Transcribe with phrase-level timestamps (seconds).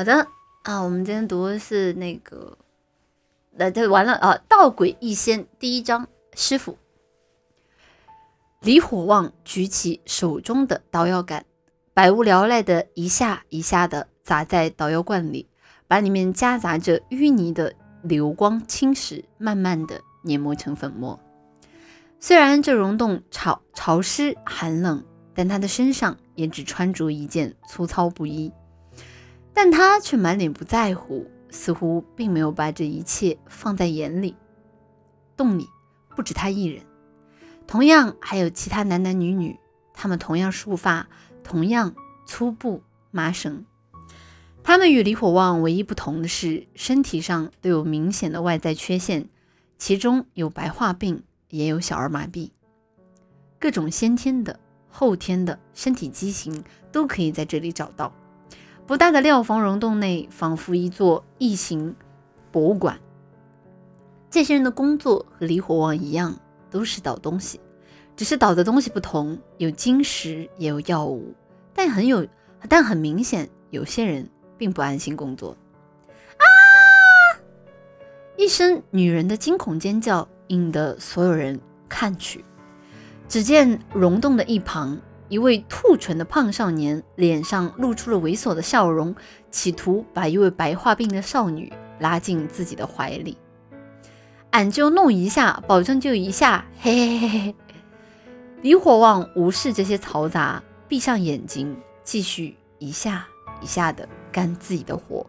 [0.00, 0.28] 好的
[0.62, 2.56] 啊，我们今天读的是那个，
[3.50, 6.78] 那就完了啊，《道鬼异仙》第一章，师傅
[8.62, 11.44] 李火旺举起手中的捣药杆，
[11.92, 15.46] 百无聊赖的一下一下的砸在捣药罐里，
[15.86, 21.20] 把里面夹杂着淤泥的流光青石慢慢的碾磨成粉末。
[22.18, 25.04] 虽然这溶洞潮潮湿寒冷，
[25.34, 28.50] 但他的身上也只穿着一件粗糙布衣。
[29.62, 34.34] 但他却满脸不在乎，似乎并没有把这一切放在眼里。
[35.36, 35.68] 洞里
[36.16, 36.82] 不止他一人，
[37.66, 39.60] 同样还有其他男男女女，
[39.92, 41.08] 他们同样束发，
[41.44, 43.66] 同样粗布麻绳。
[44.62, 49.28] 他们与李火旺唯一不同的是，身体上都有明显的外在缺陷，
[49.76, 52.48] 其中有白化病，也有小儿麻痹，
[53.58, 58.10] 各种先天的、后天的身体畸形都可以在这里找到。
[58.90, 61.94] 不大的料房溶洞内，仿佛一座异形
[62.50, 62.98] 博物馆。
[64.28, 66.36] 这些人的工作和离火王一样，
[66.72, 67.60] 都是倒东西，
[68.16, 71.32] 只是倒的东西不同，有晶石，也有药物。
[71.72, 72.26] 但很有，
[72.68, 75.56] 但很明显，有些人并不安心工作。
[76.36, 76.42] 啊！
[78.36, 82.44] 一声女人的惊恐尖叫，引得所有人看去。
[83.28, 84.98] 只见溶洞的一旁。
[85.30, 89.14] 一位兔唇的胖少年脸上露出了猥琐的笑容，
[89.52, 93.38] 企图把一位白化病的少女拉进自己的怀里。
[94.50, 97.54] 俺就弄一下，保证就一下，嘿嘿嘿嘿。
[98.60, 103.24] 李火旺无视这些嘈杂，闭上眼睛，继续一下
[103.62, 105.24] 一下的干自己的活。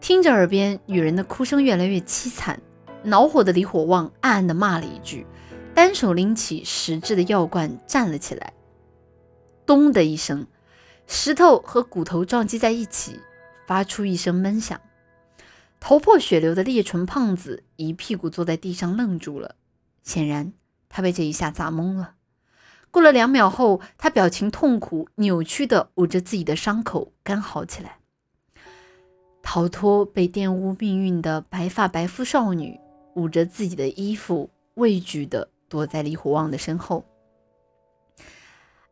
[0.00, 2.62] 听着耳边女人的哭声越来越凄惨，
[3.02, 5.26] 恼火的李火旺暗暗的骂了一句，
[5.74, 8.52] 单手拎起实质的药罐站了起来。
[9.66, 10.46] 咚的一声，
[11.06, 13.20] 石头和骨头撞击在一起，
[13.66, 14.80] 发出一声闷响。
[15.80, 19.56] 头破血流的裂唇胖子一屁股坐在地上，愣住了。
[20.02, 20.52] 显然，
[20.88, 22.14] 他被这一下砸懵了。
[22.90, 27.98] 过了两秒后，他表情痛苦、扭曲的捂着自己的伤口，干好起来。
[29.42, 32.80] 逃脱被玷污命运的白发白肤少女，
[33.14, 37.04] 捂着自己的衣服，畏惧的躲在李火旺的身后。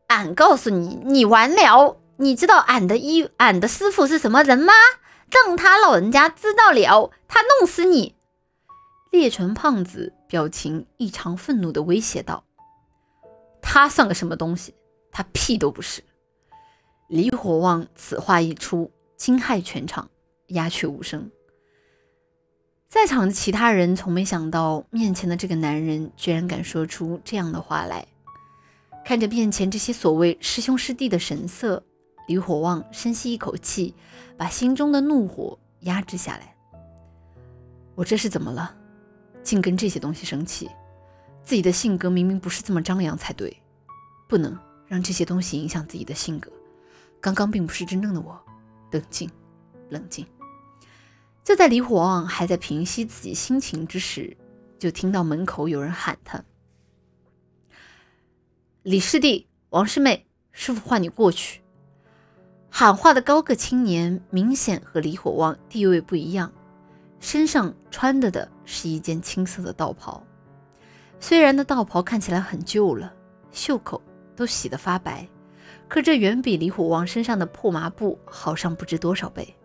[0.07, 1.97] 俺告诉你，你完了！
[2.17, 4.73] 你知道俺的医俺的师傅是什么人吗？
[5.29, 8.15] 让他老人家知道了，他弄死你！
[9.11, 12.43] 裂唇胖子表情异常愤怒的威胁道
[13.61, 14.75] ：“他算个什么东西？
[15.11, 16.03] 他屁都不是！”
[17.09, 20.09] 李火旺此话一出，惊骇全场，
[20.47, 21.31] 鸦雀无声。
[22.87, 28.07] 在场的其他人从没想到，面前的这个男人居然敢说出这样的话来。
[29.05, 31.83] 看着面前这些所谓师兄师弟的神色，
[32.27, 33.93] 李火旺深吸一口气，
[34.35, 36.55] 把心中的怒火压制下来。
[37.93, 38.75] 我这是怎么了？
[39.43, 40.67] 竟跟这些东西生气？
[41.43, 43.55] 自己的性格明明不是这么张扬才对，
[44.27, 44.57] 不能
[44.87, 46.51] 让这些东西影响自己的性格。
[47.21, 48.41] 刚刚并不是真正的我。
[48.89, 49.29] 冷静，
[49.89, 50.25] 冷静。
[51.43, 54.35] 就在李火旺还在平息自己心情之时，
[54.79, 56.43] 就听到门口有人喊他。
[58.85, 61.63] 李师弟、王师妹，师傅唤你过去。
[62.69, 66.53] 喊话的高个青年明显和李火旺地位不一样，
[67.19, 70.21] 身上穿的的是一件青色的道袍。
[71.19, 73.11] 虽然那道袍看起来很旧了，
[73.51, 73.99] 袖口
[74.35, 75.27] 都洗得发白，
[75.87, 79.55] 可这远比李火旺身上的破麻布好上不知多少倍。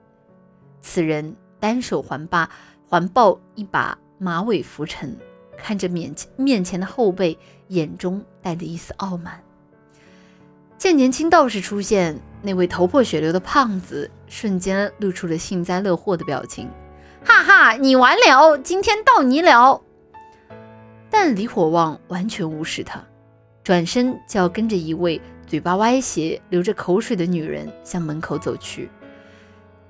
[0.80, 2.48] 此人单手环把
[2.88, 5.14] 环抱一把马尾拂尘。
[5.62, 7.38] 看着面前面前的后辈，
[7.70, 9.42] 眼中带着一丝傲慢。
[10.78, 16.68] 见年轻道士出现，那位头破血流的胖子瞬间露出了幸灾乐祸的表情，
[17.24, 19.82] 哈哈，你完了，今天到你了。
[21.10, 23.04] 但李火旺完全无视他，
[23.62, 28.88] 转身就要跟着一位嘴巴歪斜、流着口水的女人向门口走去。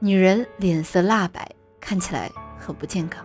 [0.01, 1.49] 女人脸色蜡白，
[1.79, 3.25] 看起来很不健康。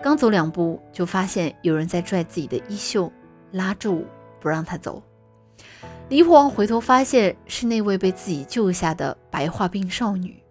[0.00, 3.12] 刚走两步，就发现有人在拽自己的衣袖，
[3.52, 4.06] 拉住
[4.40, 5.02] 不让他走。
[6.08, 10.42] 李火旺回头发现是那位被自己救下的白化病少女，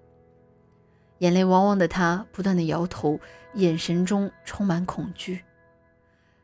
[1.19, 3.19] 眼泪汪汪的她不断的摇头，
[3.53, 5.41] 眼神中充满恐惧。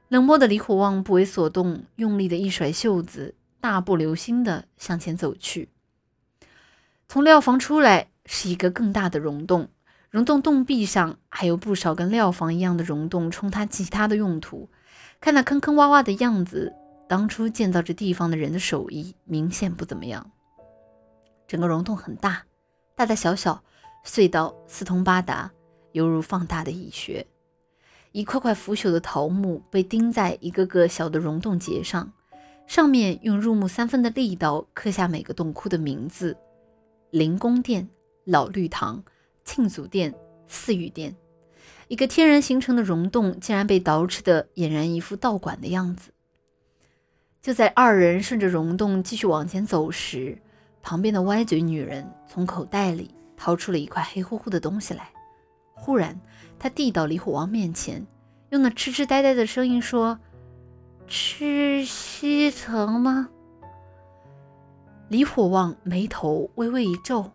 [0.07, 5.69] 冷漠的李火旺不为所动，用力的一甩袖子，大步流星的向前走去。
[7.07, 9.69] 从料房出来，是一个更大的溶洞。
[10.09, 14.69] 溶洞洞壁上还有不少跟料房一样的溶洞，充他其他的用途。
[15.23, 16.75] 看那坑坑洼洼的样子，
[17.07, 20.29] 当初建造这地方的人的手艺明显不怎么样。
[21.47, 22.43] 整个溶洞很大，
[22.93, 23.63] 大大小小
[24.05, 25.49] 隧道四通八达，
[25.93, 27.25] 犹如放大的蚁穴。
[28.11, 32.11] 一块块腐朽的桃木被钉在一个个小的溶洞节上，
[32.67, 36.35] 上面用入木三分的力道刻下每个洞窟的名字：
[37.11, 37.87] 灵宫殿、
[38.25, 39.01] 老绿堂、
[39.45, 40.13] 庆祖殿、
[40.49, 41.15] 四御殿。
[41.87, 46.11] 一个天然形成的溶洞竟然被捯饬得俨然一副道馆的样子。
[47.41, 50.37] 就在二人顺着溶洞继续往前走时，
[50.81, 55.09] 旁边的歪嘴女人从口袋里掏出了一块黑乎乎的东西来。
[55.73, 56.19] 忽然，
[56.57, 58.07] 他递到李虎王面前，
[58.51, 60.17] 用那痴痴呆呆的声音说
[61.05, 63.27] ：“吃西藤吗？”
[65.09, 67.29] 李虎王眉头微微一皱，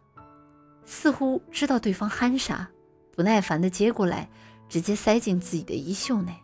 [0.87, 2.71] 似乎知道对方憨傻，
[3.19, 4.31] 不耐烦地接过来，
[4.69, 6.37] 直接塞进自己的衣袖内。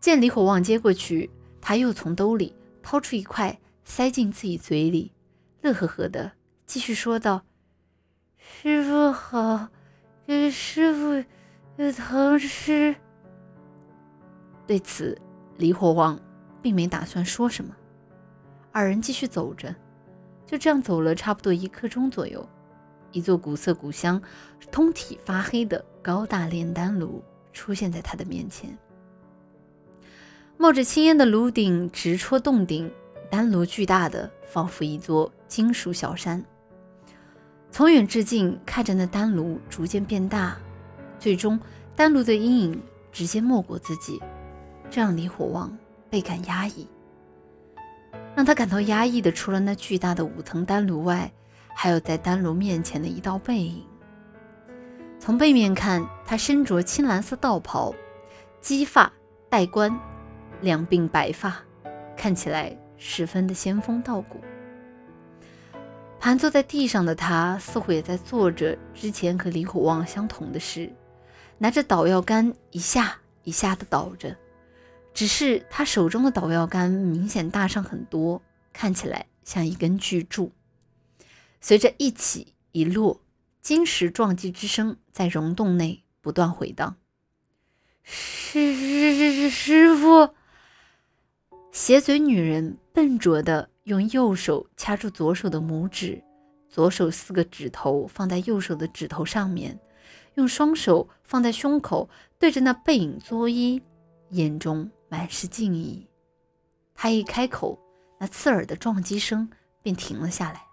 [0.00, 1.30] 见李火旺接过去，
[1.60, 5.12] 他又从兜里掏出一块，塞进自己嘴里，
[5.60, 6.32] 乐呵呵的
[6.66, 7.44] 继续说道
[8.36, 9.68] ：“师傅好。”
[10.26, 11.24] 给师傅
[11.76, 12.96] 有糖吃。
[14.66, 15.16] 对此，
[15.56, 16.18] 李火旺
[16.60, 17.72] 并没打算说什么。
[18.72, 19.72] 二人继续走着，
[20.44, 22.44] 就这样走了差不多一刻钟左右，
[23.14, 24.20] 一座古色古香、
[24.70, 27.22] 通体发黑的高大炼丹炉
[27.52, 28.76] 出现在他的面前。
[30.58, 32.92] 冒着青烟的炉顶直戳洞顶，
[33.30, 36.44] 丹炉巨大的仿佛一座金属小山。
[37.70, 40.56] 从远至近，看着那丹炉逐渐变大，
[41.18, 41.58] 最终
[41.96, 44.20] 丹炉的阴影直接没过自己，
[44.90, 45.76] 这让李火旺
[46.10, 46.86] 倍感压抑。
[48.36, 51.32] 让他感到压抑的，除了那巨大的五层丹炉外，
[51.74, 53.84] 还有在丹炉面前的一道背影。
[55.18, 57.94] 从背面看，他身着青蓝色道袍，
[58.62, 59.12] 髻发
[59.48, 59.98] 戴冠，
[60.60, 61.56] 两鬓白发，
[62.16, 64.40] 看起来十分的仙风道骨。
[66.20, 70.90] 盘坐在地上的他，似乎也在做着之前和李虎旺相同的事，
[71.58, 74.36] 拿着捣药杆一下一下的捣着。
[75.12, 78.42] 只是他手中的捣药杆明显大上很多，
[78.72, 80.50] 看起来像一根巨柱。
[81.66, 83.22] 随着一起一落，
[83.62, 86.96] 金石撞击之声在溶洞内不断回荡。
[88.02, 90.34] 师师师师傅，
[91.72, 93.70] 斜嘴女人笨拙的。
[93.84, 96.22] 用右手掐住左手的拇指，
[96.68, 99.80] 左手四个指头放在右手的指头上面，
[100.34, 103.80] 用双手放在胸口，对着那背影作揖，
[104.30, 106.06] 眼中满是敬意。
[106.94, 107.78] 他一开口，
[108.20, 109.48] 那刺耳的撞击声
[109.82, 110.66] 便停了下来。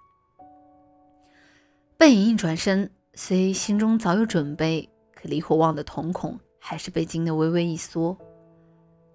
[2.01, 8.18] 背影一转身，虽心中早有准备，可李火旺的瞳孔还是被惊得微微一缩。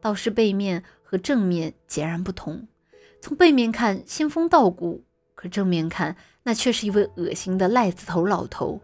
[0.01, 2.69] 道士背面和正面截然不同。
[3.21, 5.03] 从背面看仙风道骨，
[5.35, 8.81] 可正面看那却是一位恶心的癞子头老头。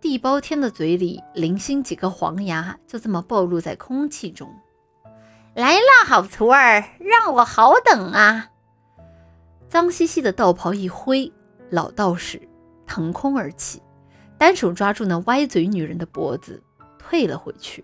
[0.00, 4.52] 地包天的嘴里零星几个黄牙就这么暴露在空气中。
[5.54, 8.50] 来了，好徒儿，让我好等啊！
[9.68, 11.32] 脏兮兮的道袍一挥，
[11.70, 12.42] 老道士
[12.92, 13.80] 腾空而起，
[14.36, 16.62] 单手抓住那歪嘴女人的脖子，
[16.98, 17.82] 退了回去。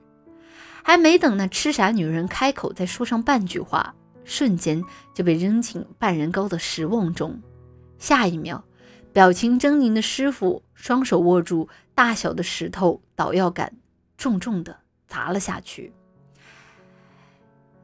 [0.84, 3.94] 还没等那痴傻女人开口再说上半句话。
[4.26, 4.84] 瞬间
[5.14, 7.40] 就被扔进半人高的石瓮中，
[7.99, 8.62] 下一秒，
[9.10, 13.72] 表情狰狞的师傅双手握住大小的石头捣药杆，
[14.19, 15.91] 重重的砸了下去。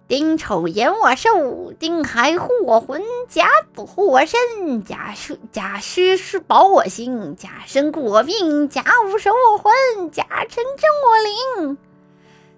[0.06, 11.78] 丁丑言我寿，丁亥护我魂，甲子护我身，甲戌甲戌是保我心，甲申固我命，甲午守我魂，甲辰正我灵。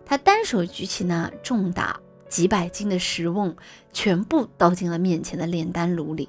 [0.05, 2.01] 他单手举起那重大。
[2.29, 3.57] 几百斤的石瓮
[3.93, 6.29] 全部倒进了面前的炼丹炉里，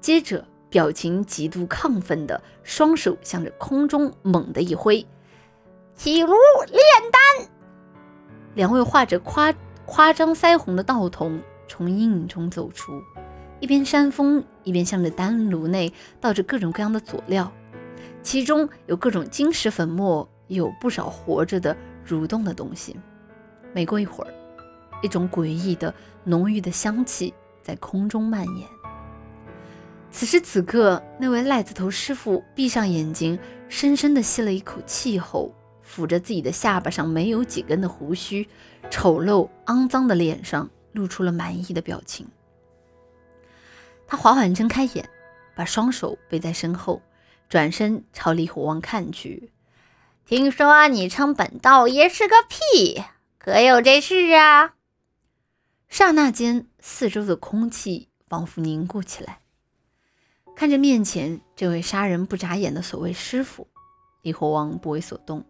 [0.00, 5.06] 接着表情极度亢奋的双手向着空中猛地一挥，
[5.94, 6.32] 起炉
[6.68, 6.80] 炼
[7.12, 7.48] 丹。
[8.54, 9.52] 两位画着夸
[9.92, 13.02] 夸张腮红的道童从阴影中走出，
[13.58, 17.52] 一边扇风一边向着丹炉内倒着各种各样的佐料，
[18.22, 22.96] 其中有各种晶石粉末，有不少活着的蠕动的东西。
[23.74, 24.32] 没过一会儿。
[25.02, 25.92] 一种诡异的、
[26.22, 28.68] 浓郁的香气在空中蔓延。
[30.12, 33.36] 此时此刻，那位癞子头师傅闭上眼睛，
[33.68, 35.52] 深深地吸了一口气后，
[35.90, 38.48] 抚着自己的下巴上没有几根的胡须，
[38.90, 42.28] 丑陋肮脏的脸上露出了满意的表情。
[44.06, 45.08] 他缓缓睁开眼，
[45.56, 47.02] 把双手背在身后，
[47.48, 49.50] 转身朝李虎王看去
[50.24, 53.02] ：“听说你称本道爷是个屁，
[53.38, 54.74] 可有这事啊？”
[55.88, 59.40] 刹那间，四周的空气仿佛凝固起来。
[60.54, 63.66] 看着面前这位杀人不眨眼的所谓师傅，
[64.22, 65.44] 李火王不为所动，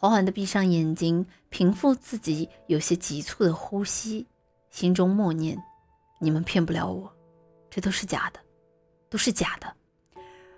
[0.00, 4.28] 缓缓地闭上眼睛，平复自己有些急促的呼吸，
[4.70, 5.60] 心中默念
[6.22, 7.12] ：“你们骗不了我，
[7.68, 8.38] 这都是假的，
[9.10, 9.74] 都是假的。”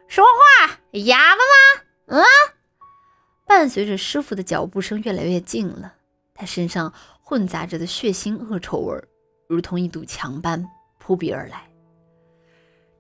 [0.07, 1.85] 说话，哑巴吗？
[2.19, 2.25] 嗯。
[3.47, 5.95] 伴随着师傅的脚步声越来越近了，
[6.35, 6.93] 他身上
[7.23, 9.03] 混杂着的血腥恶臭味，
[9.49, 10.63] 如同一堵墙般
[10.99, 11.67] 扑鼻而来。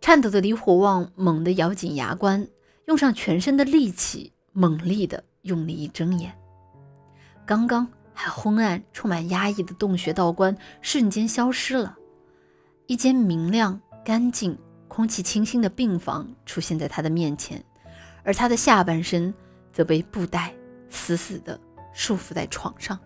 [0.00, 2.48] 颤抖的李火旺猛地咬紧牙关，
[2.86, 6.32] 用上全身的力气，猛力的用力一睁眼。
[7.46, 11.96] 刚刚还昏暗、充满压抑的洞穴道观瞬间消失了，
[12.86, 17.64] 一间明亮、干净、空气清新的病房出现在他的面前，
[18.22, 19.34] 而他的下半身。
[19.72, 20.52] 则被布袋
[20.88, 21.58] 死死地
[21.94, 22.98] 束缚在床上。